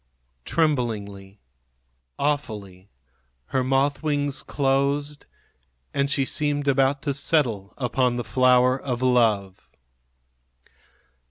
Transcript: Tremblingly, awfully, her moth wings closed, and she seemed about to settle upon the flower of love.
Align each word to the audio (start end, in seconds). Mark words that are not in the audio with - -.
Tremblingly, 0.45 1.41
awfully, 2.17 2.89
her 3.53 3.63
moth 3.63 4.01
wings 4.01 4.41
closed, 4.41 5.27
and 5.93 6.09
she 6.09 6.25
seemed 6.25 6.67
about 6.67 7.03
to 7.03 7.13
settle 7.13 7.75
upon 7.77 8.15
the 8.15 8.23
flower 8.23 8.81
of 8.81 9.03
love. 9.03 9.69